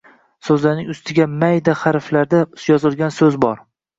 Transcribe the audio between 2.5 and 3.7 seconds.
yozilgan so‘z bor